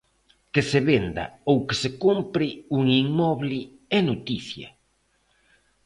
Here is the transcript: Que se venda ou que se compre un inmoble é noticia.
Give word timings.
Que 0.53 0.61
se 0.69 0.79
venda 0.89 1.25
ou 1.49 1.57
que 1.67 1.75
se 1.81 1.89
compre 2.05 2.47
un 2.77 2.83
inmoble 3.03 3.59
é 3.97 3.99
noticia. 4.11 4.67